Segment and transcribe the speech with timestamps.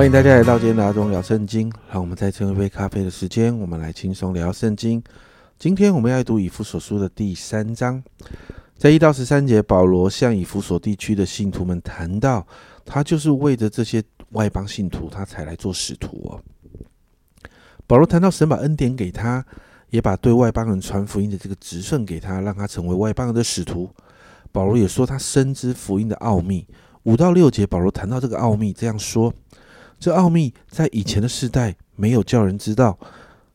[0.00, 1.70] 欢迎大家来到今天的阿忠聊圣经。
[1.92, 5.04] 让我们再蹭一杯咖啡的时间，我们来轻松聊圣经。
[5.58, 8.02] 今天我们要读以弗所书的第三章，
[8.78, 12.46] 在一到十三节，保罗向以弗所地区的信徒们谈到，
[12.86, 16.40] 他就是为着这些外邦信徒，他才来做使徒哦。
[17.86, 19.44] 保罗谈到神把恩典给他，
[19.90, 23.90] 也把对外邦人传福音的这个职分给他，让他成为外邦人的使徒。
[24.50, 26.66] 保罗也说他深知福音的奥秘。
[27.02, 29.30] 五到六节，保罗谈到这个奥秘，这样说。
[30.00, 32.98] 这奥秘在以前的世代没有叫人知道，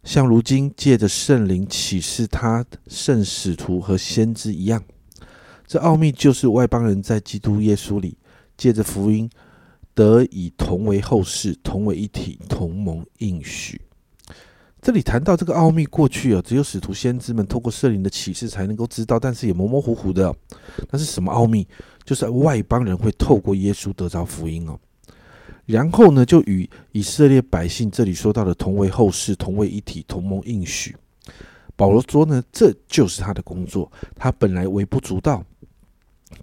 [0.04, 4.84] 像如今借着圣灵启示他圣使徒和先知一样。
[5.66, 8.16] 这奥秘就是外邦人在基督耶稣里
[8.55, 9.27] 借着福音
[9.95, 13.82] 得以同为后世，同为一体，同盟应许。
[14.84, 20.32] 这里谈到这个奥秘，过去啊，只有使徒先知们透过圣灵的启示才能够知道，但是也模模糊糊的。
[20.91, 21.68] 那是什么奥秘？
[22.04, 24.79] 就是外邦人会透过耶稣得着福音哦。
[25.66, 30.96] 然后呢，就与以色列百姓这里说到的同为后世、同为一体、同盟应许。
[31.76, 33.91] 保罗说呢，这就是他的工作。
[34.16, 35.44] 他本来微不足道，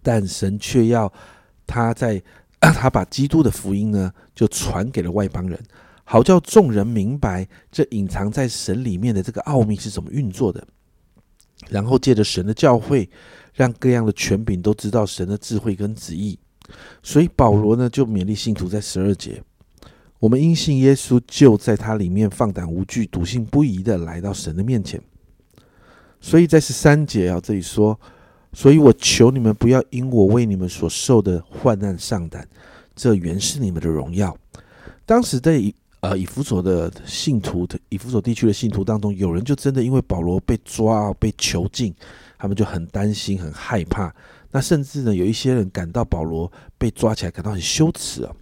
[0.03, 1.13] 但神却要
[1.67, 2.23] 他在
[2.61, 5.59] 他把基督的福音呢，就传给了外邦人，
[6.05, 10.67] 好叫众人明白这隐藏在神里面的这个奥秘是怎么运作的。
[11.69, 13.09] 然后借着神的教会，
[13.55, 16.37] 让各样的权柄都知道神的智慧跟旨意。
[17.03, 19.43] 所以保罗呢，就勉励信徒在十二节，
[20.19, 25.01] 我们因信耶稣，就在他里面放胆无惧、笃信不疑的来到神的面前。
[26.21, 27.99] 所以在十三节啊，这里说，
[28.53, 32.47] 所以我求你们不要因我为你们所受的患难上胆，
[32.95, 34.37] 这原是你们的荣耀。
[35.05, 41.93] 当时在以呃以弗所的信徒的以弗所地区的信徒当中，有人就真的因为保罗被抓、被囚禁，
[42.43, 44.13] 他们就很担心、很害怕。
[44.51, 48.35] 那甚至呢，有一些人感到保罗被抓起来感到很羞耻啊，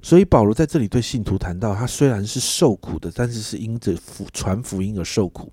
[0.00, 5.52] 所以保罗在这里对信徒谈到，他虽然是受苦的，但是是因着福传福音而受苦。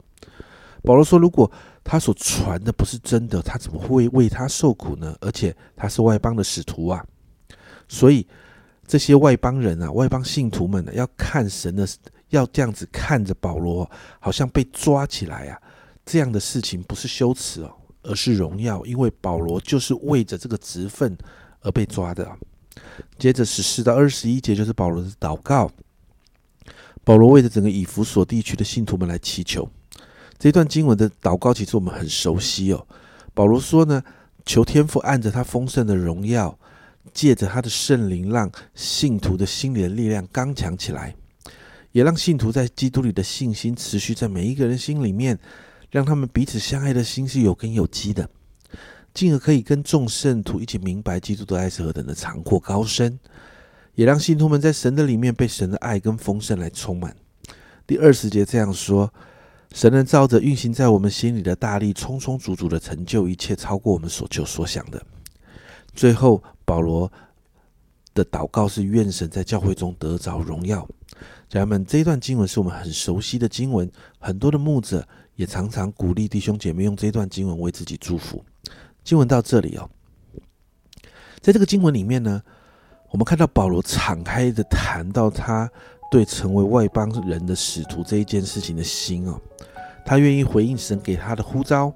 [0.83, 1.51] 保罗说，如果
[1.83, 5.17] 他所传的不是真的，他怎么会为他受苦呢？
[5.19, 7.03] 而且他是外邦的使徒啊，
[7.87, 8.27] 所以
[8.85, 11.87] 这些外邦人啊，外邦信徒们呢，要看神的，
[12.29, 13.89] 要这样子看着保罗，
[14.19, 15.59] 好像被抓起来啊，
[16.05, 17.75] 这样的事情不是羞耻哦。
[18.03, 21.15] 而是荣耀，因为保罗就是为着这个职分
[21.59, 22.27] 而被抓的。
[23.19, 25.69] 接着十四到二十一节就是保罗的祷告。
[27.03, 29.69] 保罗为着整个以弗所地区的信徒们来祈求。
[30.39, 32.87] 这段经文的祷告其实我们很熟悉哦。
[33.35, 34.03] 保罗说呢，
[34.47, 36.57] 求天父按着他丰盛的荣耀，
[37.13, 41.15] 借着他的圣灵，让信徒的心里的力量刚强起来，
[41.91, 45.37] 也让信徒在基督里的信心持续在每一个人心里面。
[45.91, 48.27] 让他们彼此相爱的心是有根有基的，
[49.13, 53.19] 进而可以跟众圣徒一起明白基督的爱是何等的长阔高深，
[53.95, 57.15] 也让信徒们在神的里面被神的爱跟丰盛来充满。
[57.85, 59.13] 第二十节这样说：
[59.73, 65.05] 神能照着运行在我们心里的大力，充充足足的成就一切，超过我们所求所想的。
[65.93, 67.11] 最后，保罗
[68.13, 70.87] 的祷告是愿神在教会中得着荣耀。
[71.49, 73.89] 家人们，这一段经文是我们很熟悉的经文，
[74.19, 75.07] 很多的牧者。
[75.37, 78.43] 也常常鼓励弟兄姐妹用这段经文为自己祝福。
[79.03, 79.89] 经文到这里哦，
[81.39, 82.39] 在这个经文里面呢，
[83.09, 85.67] 我们看到保罗敞开的谈到他
[86.11, 89.39] 对成为外邦人的使徒这一件事情的心哦，
[90.05, 91.91] 他愿意回应神给他的呼召，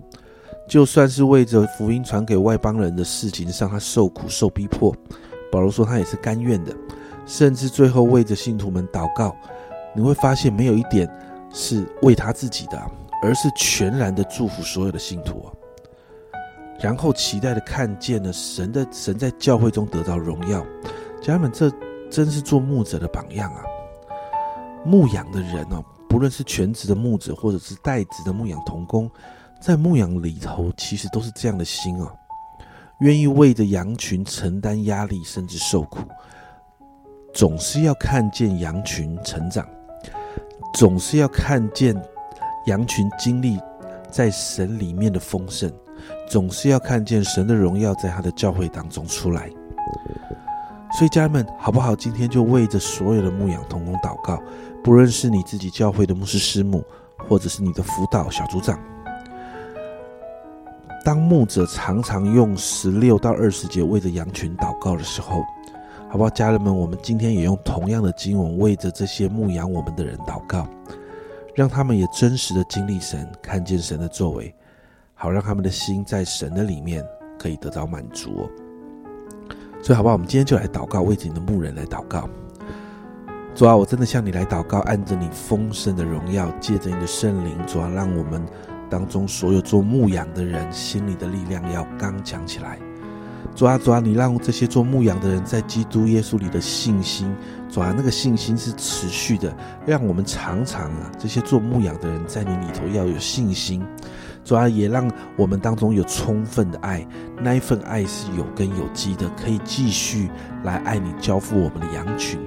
[0.68, 4.96] 就算是为着福音传给外邦人的事情上，他受苦受逼迫，
[5.52, 6.76] 保罗说他也是甘愿的，
[7.26, 9.36] 甚至最后为着信徒们祷告，
[9.96, 11.10] 你会发现没有一点
[11.52, 12.82] 是为他自己的。
[13.22, 15.50] 而是全然的祝福所有的信徒，
[16.80, 20.64] 然后期待的看见了神的神在教会中得到荣耀。
[21.24, 21.72] 家人们，这
[22.12, 23.64] 真是做牧者的榜样啊！
[24.86, 29.10] 牧养的人哦，不论是全职的牧者，或者是代职的牧养童工，
[29.60, 32.14] 在牧养里头，其实都是这样的心啊，
[33.00, 36.02] 愿意为着羊群承担压力，甚至受苦，
[37.36, 39.68] 总是要看见羊群成长，
[40.74, 41.96] 总是要看见。
[42.66, 43.60] 羊群经历
[44.10, 45.72] 在神里面的丰盛，
[46.28, 49.48] 总是要看见神的荣耀在他的教会当中出来。
[50.98, 51.96] 所以家人们，好不好？
[51.96, 54.42] 今天就为着所有的牧养同工祷告，
[54.84, 56.84] 不论是你自己教会的牧师师母，
[57.30, 58.80] 或者是你的辅导小组长。
[61.04, 65.44] 当牧者常常用十六到二十节为着羊群祷告的时候，
[66.16, 66.30] 好不好？
[66.30, 70.66] 家人们，我们今天也用同样的经文为着这些牧养我们的人祷告。
[71.54, 74.56] 让他们也真实的经历神，看见神的作为，
[75.14, 77.04] 好让他们的心在神的里面
[77.38, 78.50] 可以得到满足哦。
[79.84, 80.14] 所以，好不好？
[80.14, 82.30] 我们今天就来祷告，为着你的牧人来祷告。
[83.54, 88.42] 主啊，我真的向你来祷告，按着你丰盛的荣耀，借着你的圣灵，主啊，让我们
[88.90, 92.80] 当中所有做牧养的人心里的力量要刚强起来。
[93.56, 97.34] 抓抓，你让这些做牧养的人在基督耶稣里的信心，
[97.70, 99.56] 抓，那个信心是持续的，
[99.86, 103.82] 让我们常常啊，这些做牧养的人在你里头要有信心。
[104.44, 107.08] 抓，也让我们当中有充分的爱，
[107.42, 110.30] 那一份爱是有根有基的，可以继续
[110.64, 112.38] 来爱你，交付我们的羊群。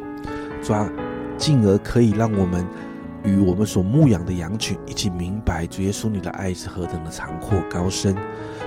[0.62, 0.88] 抓，
[1.36, 2.64] 进而可以让我们
[3.28, 8.16] 与我们所牧养的羊群一起明白主耶稣你的爱是何等的长阔高深。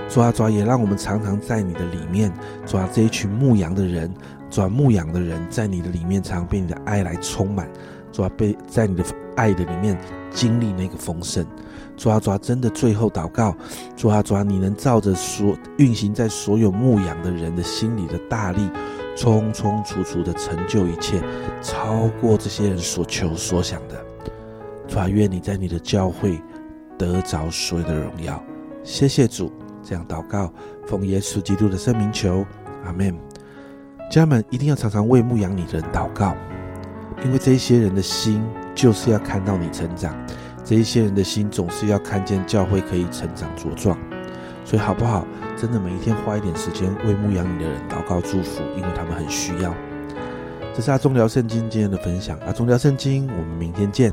[0.08, 2.32] 主啊，主啊，也让我们常常在你的里面，
[2.66, 4.12] 主啊，这一群牧羊的人，
[4.50, 7.68] 主啊，牧羊的人在你的里面，常被你的爱来充满，
[8.12, 9.02] 主啊，被在你的
[9.36, 9.98] 爱的里面
[10.30, 11.46] 经历那个丰盛。
[11.96, 13.56] 主啊，主啊，真的最后祷告，
[13.96, 18.68] 主啊，主啊，你能照着所运行在所有牧羊的人的心里的大力，
[19.16, 21.22] 充充足足的成就一切，
[21.62, 24.11] 超过这些人所求所想的。
[24.92, 26.38] 主啊，愿你在你的教会
[26.98, 28.42] 得着所有的荣耀。
[28.84, 29.50] 谢谢主。
[29.82, 30.52] 这样祷告，
[30.86, 32.44] 奉耶稣基督的圣名求，
[32.84, 33.18] 阿门。
[34.10, 36.36] 家人们一定要常常为牧养你的人祷告，
[37.24, 38.44] 因为这一些人的心
[38.74, 40.14] 就是要看到你成长，
[40.62, 43.98] 这一些人的心总是要看见教会可以成长茁壮。
[44.62, 45.26] 所以好不好？
[45.56, 49.74] 真的每一天花一点时间为牧养你的人祷告祝福，因为他们很需要。
[50.74, 54.12] 这是阿忠聊圣经今天的分享，阿忠聊圣经，我们明天见。